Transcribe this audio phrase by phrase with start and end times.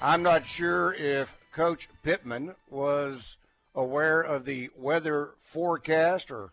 [0.00, 3.36] I'm not sure if Coach Pittman was
[3.74, 6.52] aware of the weather forecast or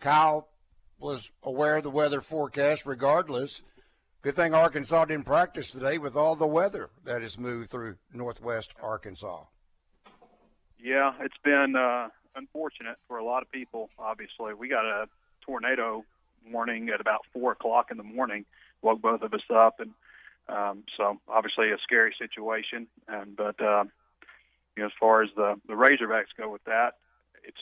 [0.00, 0.48] Kyle
[0.98, 3.62] was aware of the weather forecast regardless.
[4.20, 8.74] Good thing Arkansas didn't practice today with all the weather that has moved through northwest
[8.82, 9.44] Arkansas.
[10.78, 14.52] Yeah, it's been uh, unfortunate for a lot of people, obviously.
[14.52, 15.06] We got a
[15.40, 16.04] tornado
[16.52, 18.44] warning at about 4 o'clock in the morning,
[18.82, 19.92] woke both of us up, and
[20.48, 22.86] um, so obviously a scary situation.
[23.08, 23.84] And but uh,
[24.76, 26.94] you know, as far as the the Razorbacks go with that,
[27.42, 27.60] it's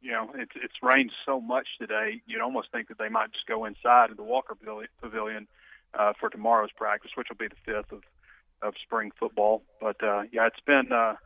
[0.00, 2.22] you know it's it's rained so much today.
[2.26, 4.56] You'd almost think that they might just go inside in the Walker
[5.00, 5.48] Pavilion
[5.98, 8.02] uh, for tomorrow's practice, which will be the fifth of
[8.62, 9.62] of spring football.
[9.80, 11.16] But uh, yeah, it's been uh,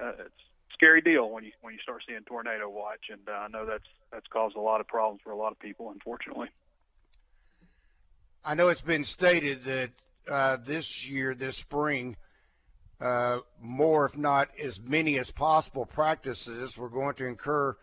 [0.00, 3.32] uh, it's a scary deal when you when you start seeing tornado watch, and uh,
[3.32, 6.48] I know that's that's caused a lot of problems for a lot of people, unfortunately.
[8.46, 9.90] I know it's been stated that
[10.30, 12.16] uh, this year, this spring,
[13.00, 17.74] uh, more, if not as many as possible, practices we're going to incur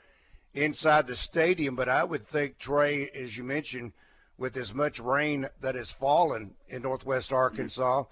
[0.54, 1.76] inside the stadium.
[1.76, 3.94] But I would think, Trey, as you mentioned,
[4.38, 8.04] with as much rain that has fallen in northwest Arkansas,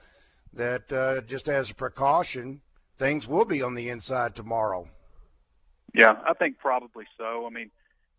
[0.53, 2.61] that uh, just as a precaution,
[2.97, 4.88] things will be on the inside tomorrow.
[5.94, 7.45] Yeah, I think probably so.
[7.45, 7.70] I mean,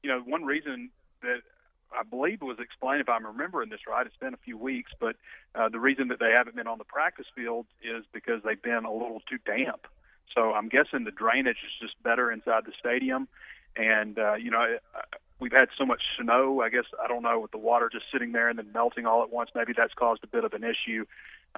[0.05, 0.91] you know, one reason
[1.23, 1.41] that
[1.99, 5.17] I believe was explained, if I'm remembering this right, it's been a few weeks, but
[5.55, 8.85] uh, the reason that they haven't been on the practice field is because they've been
[8.85, 9.87] a little too damp.
[10.35, 13.29] So I'm guessing the drainage is just better inside the stadium.
[13.77, 14.79] And, uh, you know,
[15.39, 18.33] we've had so much snow, I guess, I don't know, with the water just sitting
[18.33, 19.51] there and then melting all at once.
[19.55, 21.07] Maybe that's caused a bit of an issue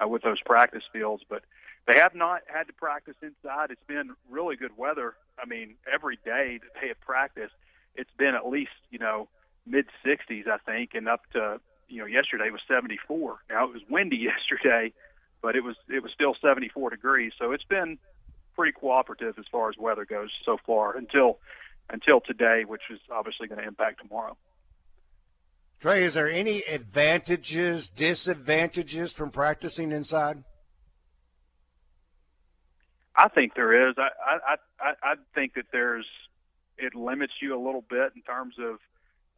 [0.01, 1.23] uh, with those practice fields.
[1.27, 1.43] But
[1.87, 3.71] they have not had to practice inside.
[3.71, 5.15] It's been really good weather.
[5.41, 7.53] I mean, every day that they have practiced,
[7.95, 9.27] it's been at least, you know,
[9.65, 13.37] mid 60s, I think, and up to you know yesterday was 74.
[13.49, 14.93] Now it was windy yesterday,
[15.41, 17.33] but it was it was still 74 degrees.
[17.37, 17.97] So it's been
[18.55, 21.39] pretty cooperative as far as weather goes so far until
[21.89, 24.37] until today, which is obviously going to impact tomorrow.
[25.79, 30.43] Trey, is there any advantages, disadvantages from practicing inside?
[33.15, 33.95] I think there is.
[33.97, 34.09] I
[34.47, 36.07] I I, I think that there's
[36.77, 38.79] it limits you a little bit in terms of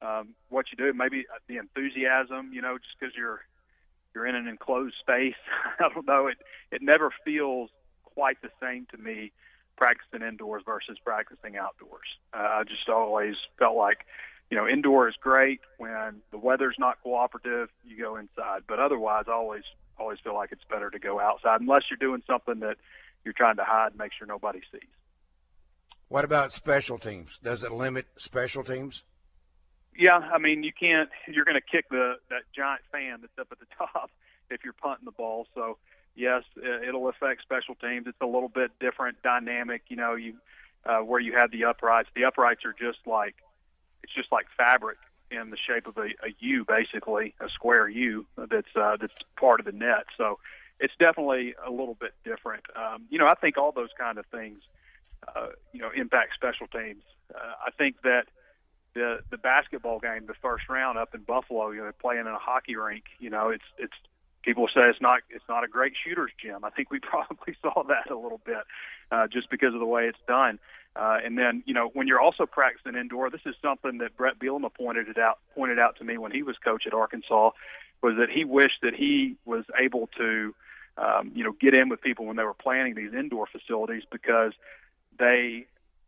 [0.06, 0.94] um, what you do.
[0.94, 3.42] Maybe the enthusiasm, you know, just because you're
[4.14, 5.36] you're in an enclosed space.
[5.80, 6.28] I don't know.
[6.28, 6.38] It
[6.72, 7.70] it never feels
[8.04, 9.32] quite the same to me
[9.78, 12.08] practicing indoors versus practicing outdoors.
[12.34, 14.06] Uh, I just always felt like,
[14.50, 17.70] you know, indoor is great when the weather's not cooperative.
[17.84, 19.64] You go inside, but otherwise, I always
[19.98, 22.78] always feel like it's better to go outside unless you're doing something that
[23.24, 24.90] you're trying to hide and make sure nobody sees.
[26.10, 27.40] What about special teams?
[27.42, 29.04] Does it limit special teams?
[29.98, 31.10] Yeah, I mean, you can't.
[31.28, 34.12] You're going to kick the that giant fan that's up at the top
[34.50, 35.48] if you're punting the ball.
[35.56, 35.78] So
[36.16, 36.44] yes,
[36.88, 38.08] it'll affect special teams.
[38.08, 39.84] It's a little bit different dynamic.
[39.88, 40.36] You know, you
[40.86, 42.10] uh, where you have the uprights.
[42.16, 43.36] The uprights are just like
[44.04, 44.98] it's just like fabric
[45.32, 49.60] in the shape of a, a U, basically a square U that's uh, that's part
[49.60, 50.06] of the net.
[50.18, 50.40] So
[50.80, 52.64] it's definitely a little bit different.
[52.76, 54.60] Um, you know, I think all those kind of things,
[55.36, 57.04] uh, you know, impact special teams.
[57.34, 58.26] Uh, I think that
[58.96, 62.40] the the basketball game, the first round up in Buffalo, you know, playing in a
[62.40, 63.04] hockey rink.
[63.20, 63.94] You know, it's it's
[64.42, 66.64] people say it's not it's not a great shooter's gym.
[66.64, 68.64] I think we probably saw that a little bit
[69.12, 70.58] uh, just because of the way it's done.
[70.96, 74.40] Uh, and then you know when you're also practicing indoor, this is something that Bret
[74.40, 77.52] Bielema pointed it out pointed out to me when he was coach at Arkansas,
[78.02, 80.56] was that he wished that he was able to
[80.98, 84.54] um, you know get in with people when they were planning these indoor facilities because
[85.20, 85.66] they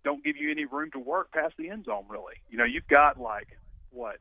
[0.08, 2.06] don't give you any room to work past the end zone.
[2.08, 3.50] Really, you know, you've got like
[3.92, 4.16] what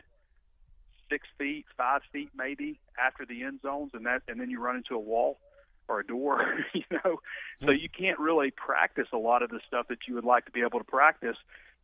[1.09, 4.75] six feet, five feet maybe after the end zones, and that, and then you run
[4.75, 5.39] into a wall
[5.87, 6.45] or a door.
[6.75, 7.21] you know,
[7.65, 10.51] so you can't really practice a lot of the stuff that you would like to
[10.51, 11.37] be able to practice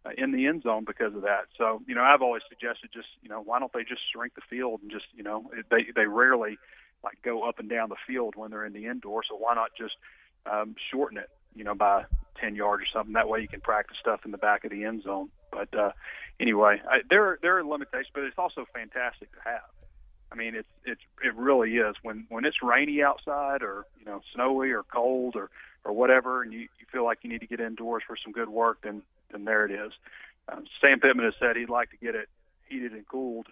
[0.04, 1.44] uh, in the end zone because of that.
[1.56, 4.42] So, you know, I've always suggested just, you know, why don't they just shrink the
[4.50, 6.58] field and just, you know, they they rarely
[7.04, 9.22] like go up and down the field when they're in the indoor.
[9.28, 9.94] So why not just
[10.50, 12.04] um, shorten it, you know, by
[12.40, 13.14] 10 yards or something.
[13.14, 15.30] That way you can practice stuff in the back of the end zone.
[15.50, 15.92] But uh,
[16.40, 19.62] anyway, I, there, there are limitations, but it's also fantastic to have.
[20.32, 24.22] I mean, it's it's it really is when when it's rainy outside or you know
[24.34, 25.50] snowy or cold or
[25.84, 28.48] or whatever, and you you feel like you need to get indoors for some good
[28.48, 29.92] work, then then there it is.
[30.50, 32.28] Um, Sam Pittman has said he'd like to get it
[32.66, 33.48] heated and cooled.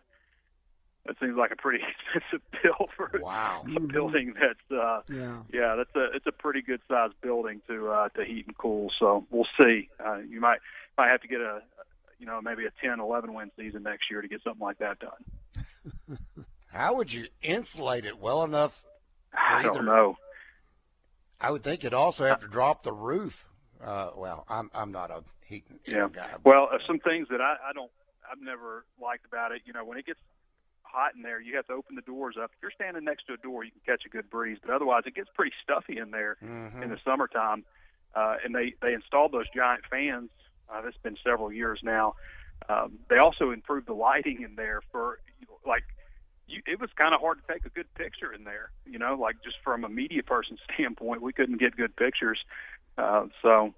[1.07, 1.83] That seems like a pretty
[2.15, 3.65] expensive bill for wow.
[3.75, 5.39] a building that's uh Yeah.
[5.53, 8.91] yeah that's a it's a pretty good sized building to uh to heat and cool
[8.99, 10.59] so we'll see uh you might
[10.99, 11.63] might have to get a
[12.19, 14.99] you know maybe a 10 11 win season next year to get something like that
[14.99, 16.19] done
[16.73, 18.85] How would you insulate it well enough?
[19.35, 20.17] I either- don't know
[21.41, 23.47] I would think you'd also have to drop the roof.
[23.83, 26.07] Uh, well, I'm I'm not a heat Yeah.
[26.13, 26.35] guy.
[26.45, 27.91] Well, uh, some things that I, I don't,
[28.31, 29.63] I've never liked about it.
[29.65, 30.21] You know, when it gets
[30.93, 32.51] hot in there, you have to open the doors up.
[32.57, 35.03] If you're standing next to a door, you can catch a good breeze, but otherwise,
[35.07, 36.83] it gets pretty stuffy in there Mhm.
[36.83, 37.65] in the summertime.
[38.15, 40.31] Uh, and they they installed those giant fans.
[40.69, 42.15] Uh, that's been several years now.
[42.69, 45.21] Um, they also improved the lighting in there for
[45.65, 45.85] like.
[46.47, 49.15] You, it was kind of hard to take a good picture in there, you know,
[49.15, 52.45] like just from a media person standpoint, we couldn't get good pictures.
[52.99, 53.73] Uh, so,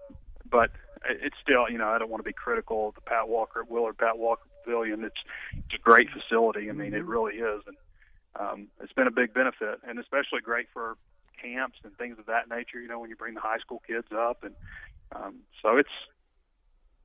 [0.50, 0.70] but
[1.04, 3.70] it's still, you know, I don't want to be critical of the Pat Walker at
[3.70, 5.04] Willard Pat Walker Pavilion.
[5.04, 5.20] It's
[5.52, 6.68] it's a great facility.
[6.68, 7.76] I mean, it really is, and
[8.38, 10.96] um, it's been a big benefit, and especially great for
[11.40, 12.80] camps and things of that nature.
[12.80, 14.54] You know, when you bring the high school kids up, and
[15.14, 15.90] um, so it's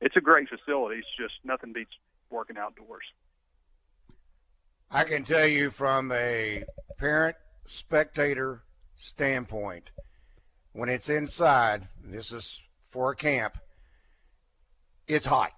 [0.01, 1.00] it's a great facility.
[1.00, 1.92] It's just nothing beats
[2.30, 3.06] working outdoors.
[4.89, 6.63] I can tell you from a
[6.98, 8.63] parent spectator
[8.95, 9.92] standpoint,
[10.71, 13.57] when it's inside, this is for a camp,
[15.07, 15.54] it's hot.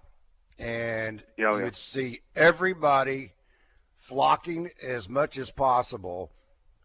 [0.60, 1.64] And Yeah, oh, you yeah.
[1.64, 3.32] would see everybody
[3.96, 6.30] flocking as much as possible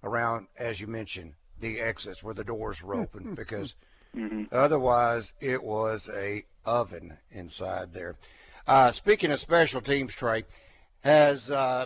[0.03, 3.75] around, as you mentioned, the exits where the doors were open because
[4.51, 8.15] otherwise it was a oven inside there.
[8.67, 10.45] Uh, speaking of special teams, Trey,
[11.01, 11.85] has uh,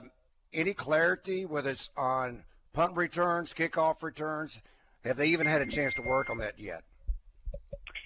[0.53, 2.43] any clarity whether it's on
[2.73, 4.61] punt returns, kickoff returns?
[5.03, 6.83] Have they even had a chance to work on that yet?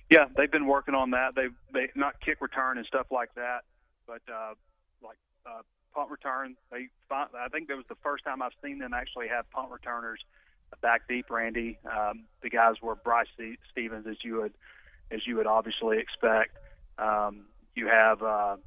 [0.09, 1.33] Yeah, they've been working on that.
[1.35, 3.63] They they not kick return and stuff like that,
[4.07, 4.53] but uh,
[5.03, 5.61] like uh,
[5.93, 6.55] punt return.
[6.71, 10.19] They I think that was the first time I've seen them actually have punt returners
[10.81, 11.29] back deep.
[11.29, 13.27] Randy, um, the guys were Bryce
[13.71, 14.53] Stephens, as you would
[15.11, 16.57] as you would obviously expect.
[16.97, 17.45] Um,
[17.75, 18.57] you have uh,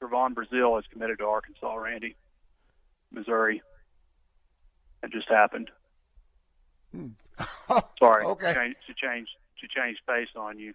[0.00, 1.74] Trevon Brazile is committed to Arkansas.
[1.74, 2.16] Randy,
[3.12, 3.62] Missouri.
[5.02, 5.70] It just happened.
[7.98, 8.52] Sorry, Okay.
[8.54, 9.28] change, to change
[9.60, 10.74] to change pace on you.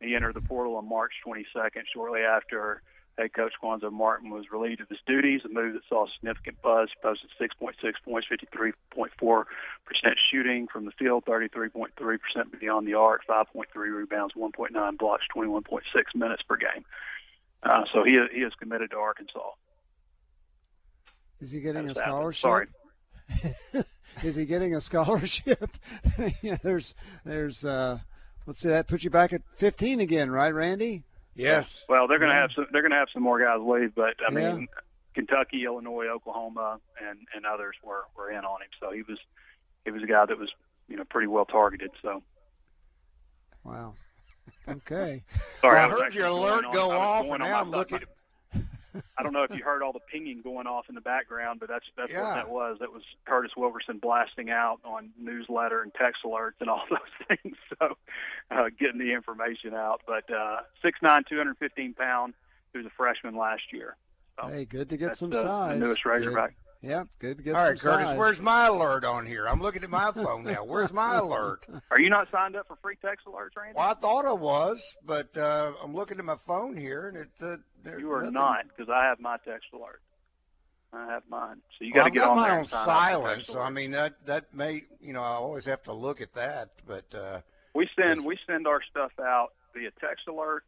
[0.00, 2.82] He entered the portal on March 22nd, shortly after
[3.18, 5.40] head coach Cuonzo Martin was relieved of his duties.
[5.44, 6.90] A move that saw significant buzz.
[7.02, 9.44] Posted 6.6 points, 53.4
[9.84, 15.80] percent shooting from the field, 33.3 percent beyond the arc, 5.3 rebounds, 1.9 blocks, 21.6
[16.14, 16.84] minutes per game.
[17.62, 19.50] Uh, so he he is committed to Arkansas.
[21.40, 22.34] Is he getting a That's happened.
[22.34, 22.42] scholarship?
[22.42, 23.84] Sorry.
[24.22, 25.76] Is he getting a scholarship?
[26.42, 26.94] yeah, there's,
[27.24, 27.98] there's, uh,
[28.46, 31.02] let's see, that puts you back at 15 again, right, Randy?
[31.34, 31.84] Yes.
[31.88, 32.40] Well, they're going to Yeah.
[32.42, 32.66] have some.
[32.72, 34.52] They're going to have some more guys leave, but I Yeah.
[34.54, 34.68] mean,
[35.14, 38.68] Kentucky, Illinois, Oklahoma, and and others were were in on him.
[38.80, 39.18] So he was
[39.84, 40.50] he was a guy that was
[40.88, 41.90] you know pretty well targeted.
[42.02, 42.22] So
[43.64, 43.94] Wow.
[44.68, 45.24] Okay.
[45.60, 48.00] sorry, Well, I was heard your alert go off, and now I'm thought- looking.
[49.18, 51.68] I don't know if you heard all the pinging going off in the background, but
[51.68, 52.22] that's that's Yeah.
[52.22, 52.76] what that was.
[52.80, 56.98] That was Curtis Wilkerson blasting out on newsletter and text alerts and all those
[57.42, 57.56] things.
[57.78, 57.96] So
[58.50, 60.02] uh, getting the information out.
[60.06, 62.34] But uh, six nine, two hundred fifteen pound,
[62.72, 63.96] who's a freshman last year.
[64.40, 65.78] So Hey, good to get some the, size.
[65.78, 66.50] the newest Razorback.
[66.50, 66.56] Good.
[66.82, 68.16] Yeah, good to get All some right, Curtis, size.
[68.18, 69.48] where's my alert on here?
[69.48, 70.64] I'm looking at my phone now.
[70.64, 71.66] Where's my alert?
[71.90, 73.74] Are you not signed up for free text alerts, Randy?
[73.76, 77.28] Well, I thought I was, but uh, I'm looking at my phone here, and it.
[77.40, 78.34] Uh, there's You are nothing.
[78.34, 80.00] not, because I have my text alert.
[80.92, 81.56] I have mine.
[81.78, 83.36] So you Well, got to get on mine there on and sign up for silent,
[83.38, 86.32] text so I mean that that may you know I always have to look at
[86.34, 87.40] that, but uh,
[87.74, 90.64] we send we send our stuff out via text alert.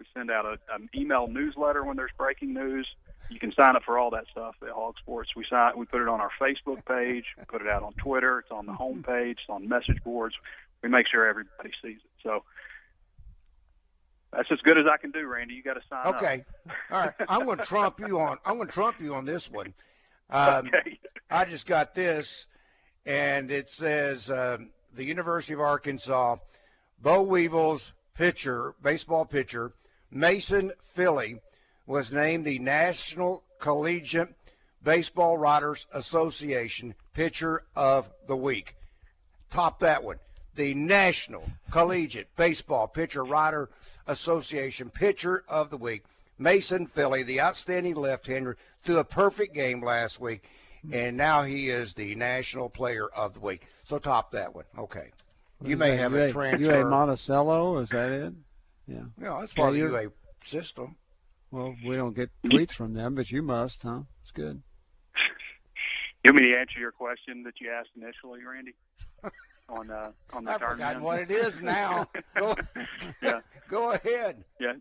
[0.00, 2.88] We send out a, an email newsletter when there's breaking news.
[3.28, 5.36] You can sign up for all that stuff at Hog Sports.
[5.36, 5.74] We sign.
[5.76, 7.26] We put it on our Facebook page.
[7.38, 8.40] We put it out on Twitter.
[8.40, 9.32] It's on the homepage.
[9.32, 10.34] It's on message boards.
[10.82, 12.10] We make sure everybody sees it.
[12.22, 12.42] So
[14.32, 15.54] that's as good as I can do, Randy.
[15.54, 16.16] You got to sign up.
[16.16, 16.44] okay,
[16.90, 17.12] all right.
[17.28, 18.38] I'm going to trump you on.
[18.44, 19.74] I'm going to trump you on this one.
[20.30, 20.98] Um, Okay.
[21.30, 22.46] I just got this,
[23.06, 26.36] and it says um, the University of Arkansas,
[27.00, 29.72] Boll Weevil's pitcher, baseball pitcher,
[30.10, 31.40] Mason Philly,
[31.86, 34.34] was named the National Collegiate
[34.82, 38.76] Baseball Writers Association Pitcher of the Week.
[39.50, 40.18] Top that one.
[40.54, 43.70] The National Collegiate Baseball Pitcher Writer
[44.06, 46.04] Association Pitcher of the Week.
[46.38, 50.44] Mason Philly, the outstanding left-hander, threw a perfect game last week,
[50.92, 53.66] and now he is the National Player of the Week.
[53.82, 54.64] So top that one.
[54.78, 55.10] Okay.
[55.62, 56.78] You may have a transfer.
[56.78, 58.32] UA Monticello, is that it?
[58.90, 59.02] Yeah.
[59.16, 60.96] No, that's part Yeah, of the you're- UA system.
[61.52, 64.02] Well, we don't get tweets from them, but you must, huh?
[64.22, 64.62] It's good.
[66.24, 68.74] You want me to answer your question that you asked initially, Randy?
[69.68, 72.08] on uh, on the I've forgotten what it is now.
[72.36, 72.54] Go,
[73.22, 73.40] Yeah.
[73.68, 74.44] go ahead.
[74.58, 74.74] Yeah.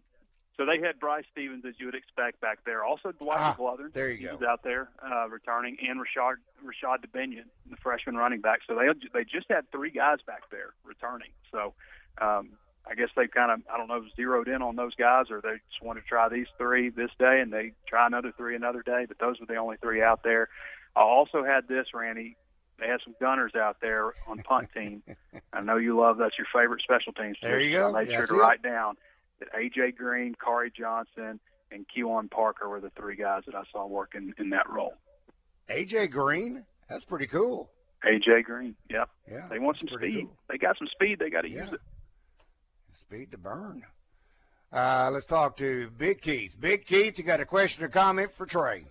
[0.57, 2.83] So they had Bryce Stephens, as you would expect, back there.
[2.83, 3.91] Also, Dwight Ah, McLaughlin.
[3.93, 4.33] there you he go.
[4.33, 8.59] was out there uh, returning, and Rashod Rashod Dubinion, the freshman running back.
[8.67, 11.29] So they they just had three guys back there returning.
[11.51, 11.73] So
[12.19, 12.49] um,
[12.89, 15.57] I guess they've kind of I don't know zeroed in on those guys, or they
[15.69, 19.05] just wanted to try these three this day, and they try another three another day.
[19.07, 20.49] But those were the only three out there.
[20.95, 22.35] I also had this, Randy.
[22.79, 25.03] They had some gunners out there on punt team.
[25.53, 27.37] I know you love that's your favorite special teams.
[27.41, 27.95] There you go.
[27.95, 28.37] I made sure to it.
[28.37, 28.95] write down
[29.39, 31.39] that AJ Green, Corey Johnson,
[31.71, 34.93] and Kewan Parker were the three guys that I saw working in that role.
[35.69, 36.65] AJ Green.
[36.89, 37.69] That's pretty cool.
[38.03, 39.09] AJ Green, yep.
[39.29, 39.47] Yeah.
[39.49, 40.21] They want some speed.
[40.25, 40.37] cool.
[40.49, 41.19] They got some speed.
[41.19, 41.65] They got to Yeah.
[41.65, 41.81] use it.
[42.93, 43.83] Speed to burn.
[44.71, 46.55] Uh, let's talk to Big Keith.
[46.59, 48.83] Big Keith, you got a question or comment for Trey?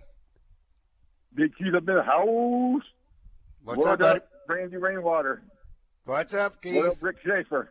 [1.34, 2.82] Big Keith up in the house.
[3.64, 4.16] What's what up, buddy?
[4.20, 5.42] up, Randy Rainwater?
[6.04, 7.02] What's up, What up, Keith?
[7.02, 7.70] Rick Schaefer?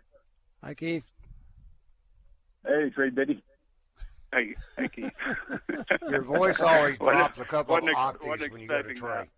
[0.63, 1.03] Hi, Keith.
[2.65, 3.43] Hey, Trey Biddy.
[4.33, 5.11] Hey, hey Keith.
[6.09, 9.29] Your voice always drops a couple of ex- octaves when you go to Trey.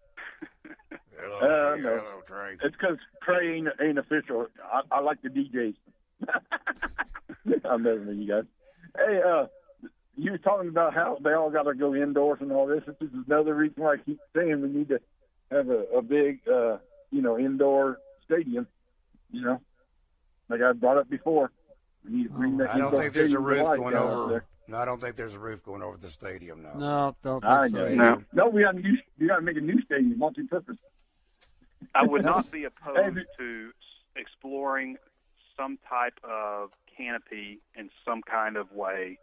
[1.19, 1.84] Hello, Uh, Keith.
[1.86, 1.89] no.
[1.98, 2.58] hello, Trey.
[2.62, 4.48] It's because Trey ain't, ain't official.
[4.63, 5.75] I, I like the DJs.
[7.65, 8.43] I'm messing with you guys.
[8.95, 9.47] Hey, uh,
[10.15, 12.83] you were talking about how they all got to go indoors and all this.
[12.85, 14.99] This is another reason why I keep saying we need to
[15.51, 16.77] have a, a big, uh,
[17.11, 18.67] you know, indoor stadium.
[19.31, 19.61] You know,
[20.49, 21.51] like I brought up before.
[22.05, 24.29] We need to bring that I don't think there's a roof going over.
[24.29, 24.45] there.
[24.67, 26.61] No, I don't think there's a roof going over the stadium.
[26.61, 26.73] No.
[26.77, 27.77] No, don't think I so.
[27.89, 27.95] know.
[27.95, 28.23] No.
[28.33, 28.83] No, we got to.
[29.19, 30.77] We got to make a new stadium, multi-purpose.
[31.95, 33.71] I would not be opposed but- to
[34.15, 34.97] exploring
[35.59, 39.19] some type of canopy in some kind of way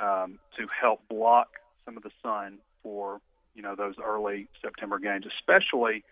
[0.00, 1.48] um, to help block
[1.84, 3.20] some of the sun for
[3.54, 6.04] you know those early September games, especially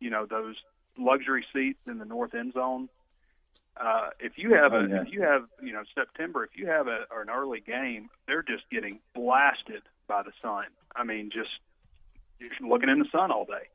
[0.00, 0.56] you know those
[0.98, 2.88] luxury seats in the north end zone.
[3.80, 5.00] Uh, if you have a, Oh, yeah.
[5.00, 8.42] if you have, you know, September, if you have a, or an early game, they're
[8.42, 10.64] just getting blasted by the sun.
[10.94, 11.48] I mean, just
[12.38, 13.68] you're looking in the sun all day.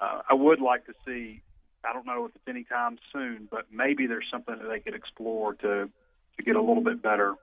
[0.00, 1.42] Uh, I would like to see.
[1.84, 5.54] I don't know if it's anytime soon, but maybe there's something that they could explore
[5.54, 5.88] to
[6.36, 7.34] to get a little bit better,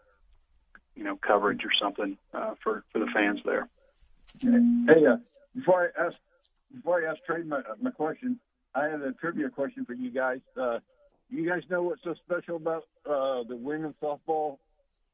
[0.95, 3.67] you know, coverage or something uh, for for the fans there.
[4.41, 5.17] Hey, uh,
[5.55, 6.15] before I ask
[6.73, 8.39] before I ask Trey my, my question,
[8.73, 10.41] I have a trivia question for you guys.
[10.57, 10.79] Uh,
[11.29, 14.57] you guys know what's so special about uh, the women's softball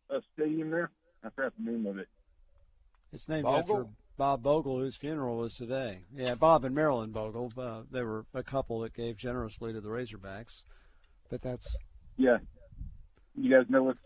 [0.09, 0.89] uh, stadium there?
[1.23, 2.07] I forgot the name of it.
[3.13, 3.59] It's named Bogle?
[3.59, 3.89] after
[4.21, 6.01] Bob Bogle, whose funeral was today.
[6.15, 7.51] Yeah, Bob and Marilyn Bogle.
[7.57, 10.61] Uh, they were a couple that gave generously to the Razorbacks.
[11.31, 11.75] But that's
[12.17, 12.37] Yeah.
[13.33, 13.97] You guys know what's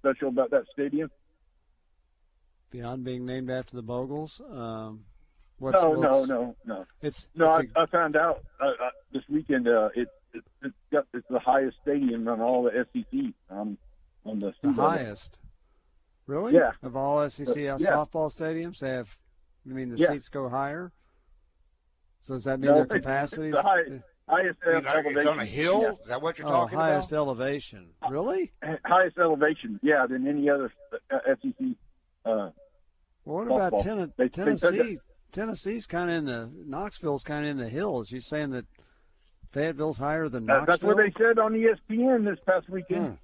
[0.00, 1.08] special about that stadium?
[2.72, 4.40] beyond being named after the Bogles.
[4.52, 5.04] Um,
[5.60, 6.86] what's, no, no, what's- no, no.
[7.00, 9.68] It's No, it's I, a- I found out uh, uh, this weekend.
[9.68, 13.78] Uh, it, it it's got it's the highest stadium on all the SEC um,
[14.26, 15.38] on the the highest.
[16.26, 16.54] Really?
[16.54, 16.72] Yeah.
[16.82, 17.76] Of all SEC Uh, yeah.
[17.78, 19.16] softball stadiums, they have.
[19.64, 20.08] You mean the Yeah.
[20.08, 20.92] seats go higher?
[22.20, 23.48] So does that mean No, their capacity?
[23.48, 25.82] it's the highest, highest You know, it's on a hill.
[25.82, 25.92] Yeah.
[25.92, 27.26] Is that what you're oh, talking highest about?
[27.28, 27.94] Highest elevation.
[28.10, 28.52] Really?
[28.84, 30.72] highest elevation, yeah, than any other
[31.10, 31.76] uh, SEC.
[32.24, 32.50] Uh,
[33.24, 34.98] Well, what about Ten- They- they Tennessee?
[35.32, 38.10] Tennessee's kind of in the Knoxville's kind of in the hills.
[38.10, 38.66] You saying that
[39.52, 40.72] Fayetteville's higher than that- Knoxville?
[40.72, 43.06] that's what they said on ESPN this past weekend.
[43.06, 43.14] Hmm.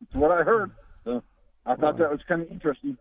[0.00, 0.70] That's what I heard.
[1.04, 1.22] So
[1.66, 1.98] I thought Wow.
[1.98, 2.96] that was kind of interesting.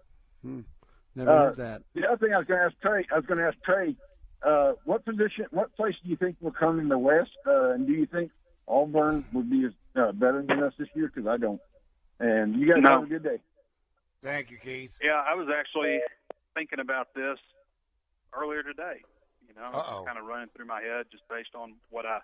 [1.15, 1.81] Never uh, heard that.
[1.93, 3.95] The other thing I was going to ask Trey, I was going to ask Trey,
[4.45, 7.31] uh, what position, what place do you think will come in the West?
[7.45, 8.31] Uh, and do you think
[8.67, 11.11] Auburn would be uh, better than us this year?
[11.13, 11.61] Because I don't.
[12.19, 12.89] And you guys No.
[12.91, 13.39] have a good day.
[14.23, 14.95] Thank you, Keith.
[15.01, 15.99] Yeah, I was actually
[16.53, 17.39] thinking about this
[18.33, 19.01] earlier today.
[19.47, 20.03] You know, Uh-oh.
[20.05, 22.19] kind of running through my head just based on what I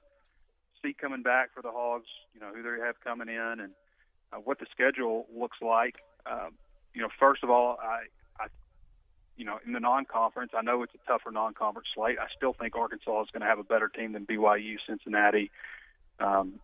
[0.82, 2.08] see coming back for the Hogs.
[2.34, 3.74] You know, who they have coming in and
[4.32, 5.96] uh, what the schedule looks like.
[6.26, 6.52] Um,
[6.94, 8.04] you know, first of all, I, I,
[9.38, 12.18] you know, in the non-conference, I know it's a tougher non-conference slate.
[12.20, 15.52] I still think Arkansas is going to have a better team than BYU, Cincinnati,
[16.20, 16.60] um,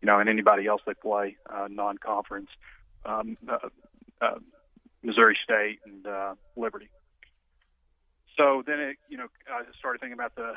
[0.00, 2.48] you know, and anybody else they play uh, non-conference.
[3.04, 3.68] Um, uh,
[4.20, 4.38] uh,
[5.02, 6.88] Missouri State and uh, Liberty.
[8.36, 10.54] So then it, you know, I started thinking about the,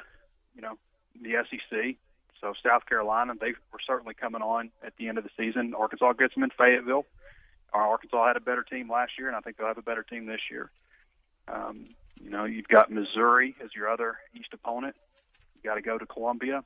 [0.55, 0.77] you know,
[1.21, 1.95] the SEC.
[2.39, 5.73] So South Carolina, they were certainly coming on at the end of the season.
[5.77, 7.05] Arkansas gets them in Fayetteville.
[7.73, 10.25] Arkansas had a better team last year, and I think they'll have a better team
[10.25, 10.71] this year.
[11.47, 11.87] Um,
[12.21, 14.95] you know, you've got Missouri as your other East opponent.
[15.55, 16.63] You got to go to Columbia.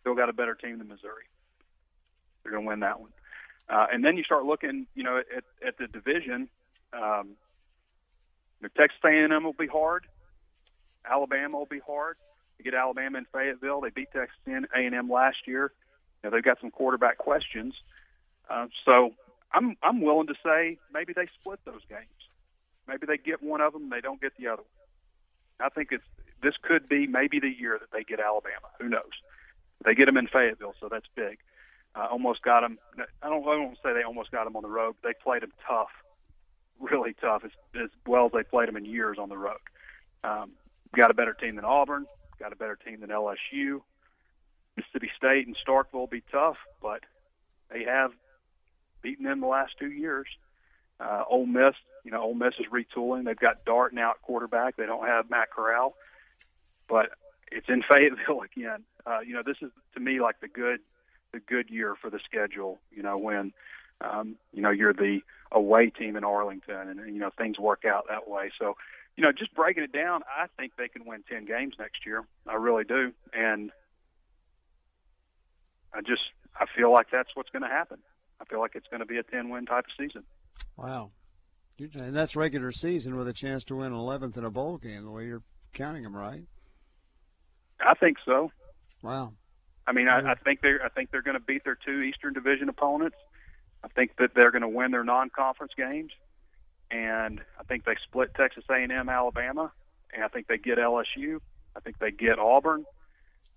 [0.00, 1.24] Still got a better team than Missouri.
[2.42, 3.10] They're going to win that one.
[3.68, 6.48] Uh, and then you start looking, you know, at, at the division.
[6.92, 7.36] Um,
[8.76, 10.06] Texas A&M will be hard.
[11.04, 12.16] Alabama will be hard.
[12.58, 13.80] You get Alabama in Fayetteville.
[13.80, 15.72] They beat Texas A&M last year.
[16.22, 17.74] You know, they've got some quarterback questions.
[18.50, 19.14] Uh, so
[19.52, 22.17] I'm I'm willing to say maybe they split those games.
[22.88, 25.66] Maybe they get one of them, and they don't get the other one.
[25.66, 26.04] I think it's
[26.42, 28.68] this could be maybe the year that they get Alabama.
[28.80, 29.12] Who knows?
[29.84, 31.38] They get them in Fayetteville, so that's big.
[31.94, 32.78] Uh, almost got them.
[33.22, 33.46] I don't.
[33.46, 34.96] I don't say they almost got them on the road.
[35.00, 35.90] But they played them tough,
[36.80, 39.58] really tough, as, as well as they played them in years on the road.
[40.24, 40.52] Um,
[40.94, 42.06] got a better team than Auburn.
[42.38, 43.82] Got a better team than LSU.
[44.76, 47.02] Mississippi State and Starkville will be tough, but
[47.70, 48.12] they have
[49.02, 50.28] beaten them the last two years.
[51.00, 51.74] Uh, Ole Miss,
[52.04, 53.24] you know, Ole Miss is retooling.
[53.24, 54.76] They've got Dart now at quarterback.
[54.76, 55.94] They don't have Matt Corral,
[56.88, 57.10] but
[57.52, 58.84] it's in Fayetteville again.
[59.06, 60.80] Uh, you know, this is to me like the good,
[61.32, 62.78] the good year for the schedule.
[62.90, 63.52] You know, when
[64.00, 65.20] um, you know you're the
[65.52, 68.50] away team in Arlington, and you know things work out that way.
[68.58, 68.76] So,
[69.16, 72.24] you know, just breaking it down, I think they can win ten games next year.
[72.46, 73.70] I really do, and
[75.94, 76.22] I just
[76.58, 77.98] I feel like that's what's going to happen.
[78.40, 80.24] I feel like it's going to be a 10 win type of season.
[80.76, 81.10] Wow.
[81.78, 85.10] And that's regular season with a chance to win 11th in a bowl game, the
[85.10, 85.42] way you're
[85.74, 86.44] counting them, right?
[87.80, 88.50] I think so.
[89.02, 89.34] Wow.
[89.86, 92.34] I mean, I, I think they're I think they're going to beat their two Eastern
[92.34, 93.16] Division opponents.
[93.82, 96.10] I think that they're going to win their non-conference games,
[96.90, 99.72] and I think they split Texas A&M, Alabama,
[100.12, 101.38] and I think they get LSU.
[101.76, 102.84] I think they get Auburn.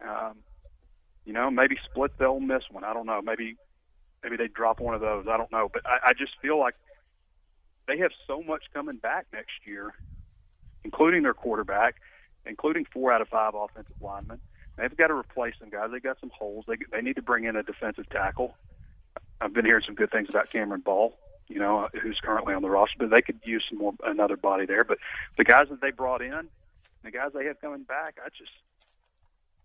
[0.08, 0.38] Um,
[1.25, 2.84] you know, maybe split the Ole Miss one.
[2.84, 3.22] I don't know.
[3.22, 3.58] Maybe
[4.24, 5.25] maybe they drop one of those.
[5.28, 6.75] I don't know, but I, I just feel like
[7.88, 9.94] they have so much coming back next year,
[10.84, 11.96] including their quarterback,
[12.46, 14.40] including four out of five offensive linemen.
[14.78, 15.90] They've got to replace some guys.
[15.92, 16.66] They got some holes.
[16.68, 18.56] They they need to bring in a defensive tackle.
[19.40, 21.17] I've been hearing some good things about Cameron Ball,
[21.48, 24.38] you know, uh, who's currently on the roster, but they could use some more another
[24.38, 24.84] body there.
[24.84, 25.00] But
[25.38, 26.48] the guys that they brought in,
[27.04, 28.52] the guys they have coming back, I just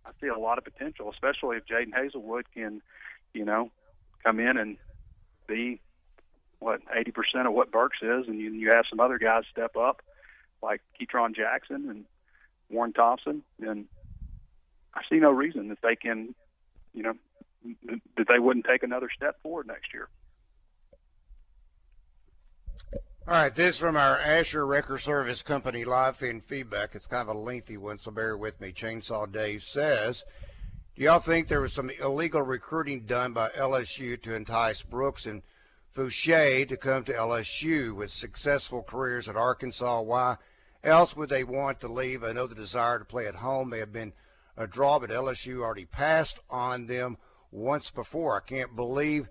[0.04, 2.82] I see a lot of potential, especially if Jadon Haselwood can,
[3.34, 3.70] you know,
[4.26, 4.76] come in and
[5.46, 5.80] be
[6.58, 10.02] what 80% of what Burks is, and you, you have some other guys step up
[10.62, 12.04] like Ketron Jackson and
[12.70, 13.86] Warren Thompson, and
[14.94, 16.34] I see no reason that they can,
[16.92, 17.14] you know,
[18.16, 20.08] that they wouldn't take another step forward next year.
[23.28, 26.94] All right, this from our Asher Wrecker Service Company live feed feedback.
[26.94, 28.72] It's kind of a lengthy one, so bear with me.
[28.72, 30.24] Chainsaw Dave says,
[30.96, 35.42] do y'all think there was some illegal recruiting done by LSU to entice Brooks and
[35.94, 40.00] Foucha to come to LSU with successful careers at Arkansas?
[40.00, 40.36] Why
[40.82, 42.24] else would they want to leave?
[42.24, 44.14] I know the desire to play at home may have been
[44.56, 47.18] a draw, but LSU already passed on them
[47.50, 48.34] once before.
[48.34, 49.28] I can't believe,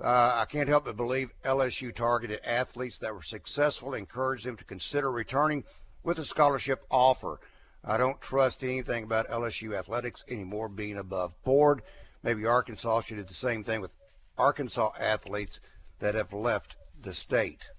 [0.00, 4.64] uh, I can't help but believe LSU targeted athletes that were successful, encouraged them to
[4.64, 5.64] consider returning
[6.02, 7.38] with a scholarship offer.
[7.84, 11.82] I don't trust anything about LSU athletics anymore being above board.
[12.22, 13.90] Maybe Arkansas should do the same thing with
[14.38, 15.60] Arkansas athletes
[15.98, 17.70] that have left the state.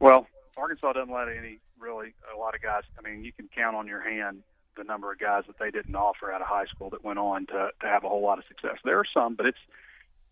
[0.00, 0.26] Well,
[0.56, 2.82] Arkansas doesn't let any really a lot of guys.
[2.98, 4.42] I mean, you can count on your hand
[4.76, 7.46] the number of guys that they didn't offer out of high school that went on
[7.46, 8.78] to to have a whole lot of success.
[8.84, 9.58] There are some, but it's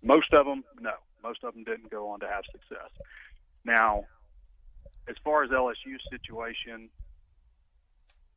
[0.03, 0.65] most of them.
[0.81, 2.91] No, most of them didn't go on to have success.
[3.65, 4.05] Now,
[5.09, 6.89] as far as LSU's situation,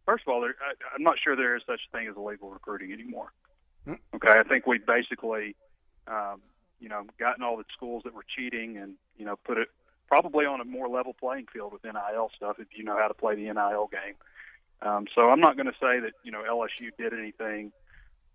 [0.05, 2.49] First of all, there, I, I'm not sure there is such a thing as illegal
[2.49, 3.31] recruiting anymore.
[3.85, 3.95] Hmm.
[4.15, 5.55] Okay, I think we've basically,
[6.07, 6.41] um,
[6.79, 9.69] you know, gotten all the schools that were cheating and you know put it
[10.07, 13.13] probably on a more level playing field with NIL stuff if you know how to
[13.13, 14.15] play the NIL game.
[14.81, 17.71] Um, so I'm not going to say that you know LSU did anything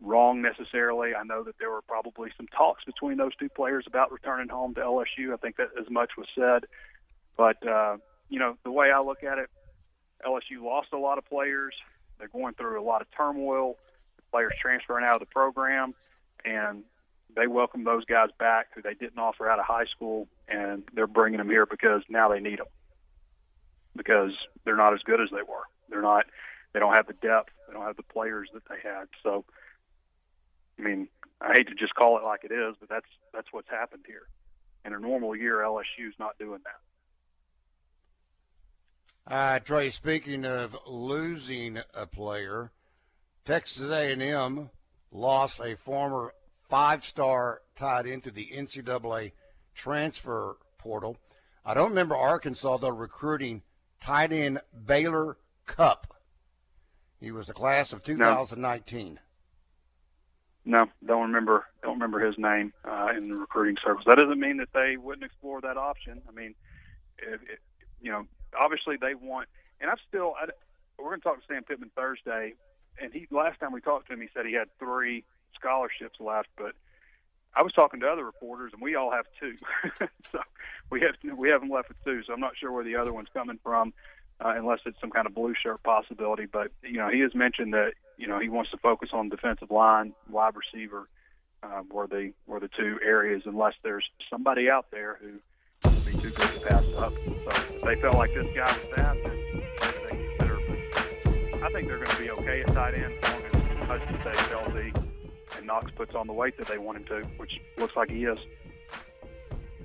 [0.00, 1.14] wrong necessarily.
[1.14, 4.74] I know that there were probably some talks between those two players about returning home
[4.74, 5.32] to LSU.
[5.32, 6.64] I think that as much was said,
[7.36, 7.96] but uh,
[8.28, 9.50] you know the way I look at it,
[10.26, 11.74] LSU lost a lot of players.
[12.18, 13.76] They're going through a lot of turmoil.
[14.16, 15.94] The Players transferring out of the program,
[16.44, 16.82] and
[17.34, 21.06] they welcome those guys back who they didn't offer out of high school, and they're
[21.06, 22.66] bringing them here because now they need them
[23.96, 24.32] because
[24.64, 25.64] they're not as good as they were.
[25.88, 26.26] They're not.
[26.72, 27.50] They don't have the depth.
[27.66, 29.08] They don't have the players that they had.
[29.22, 29.44] So,
[30.78, 31.08] I mean,
[31.40, 34.28] I hate to just call it like it is, but that's that's what's happened here.
[34.84, 36.80] In a normal year, LSU's not doing that.
[39.30, 42.72] Uh, Trey, speaking of losing a player,
[43.44, 44.70] Texas A&M
[45.10, 46.32] lost a former
[46.70, 49.32] five-star tied into the NCAA
[49.74, 51.18] transfer portal.
[51.62, 53.62] I don't remember Arkansas though recruiting
[54.00, 55.36] tight end Baylor
[55.66, 56.14] Cupp.
[57.20, 59.20] He was the class of 2019.
[60.64, 61.66] No, don't remember.
[61.82, 64.04] Don't remember his name uh, in the recruiting service.
[64.06, 66.22] That doesn't mean that they wouldn't explore that option.
[66.26, 66.54] I mean,
[67.18, 67.58] if, if,
[68.00, 68.26] you know,
[68.58, 69.48] obviously they want.
[69.80, 70.34] And I've still.
[70.40, 70.46] I,
[70.98, 72.54] we're going to talk to Sam Pittman Thursday,
[73.00, 76.48] and he last time we talked to him, he said he had three scholarships left,
[76.56, 76.74] but
[77.54, 79.56] I was talking to other reporters, and we all have two.
[80.32, 80.40] so
[80.90, 82.22] we have we have them left with two.
[82.24, 83.92] So I'm not sure where the other one's coming from,
[84.40, 86.46] uh, unless it's some kind of blue shirt possibility.
[86.46, 89.70] But you know, he has mentioned that you know he wants to focus on defensive
[89.70, 91.08] line, wide receiver,
[91.62, 95.40] uh, were the were the two areas, unless there's somebody out there who
[96.28, 97.12] would be too good to pass up.
[97.14, 99.32] So if they felt like this guy was that, then
[100.04, 100.58] they consider.
[100.66, 104.20] But I think they're going to be okay at tight end as long as Hudson
[104.20, 104.92] stays healthy
[105.56, 108.24] and Knox puts on the weight that they want him to, which looks like he
[108.24, 108.38] is.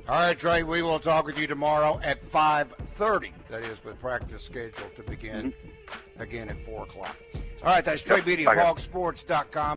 [0.08, 3.32] All right, Trey, we will talk with you tomorrow at 5.30.
[3.50, 6.22] That is with practice scheduled to begin mm-hmm.
[6.22, 7.16] again at 4 o'clock.
[7.64, 9.64] All right, that's Trey Yep, Biddy hogsports.com.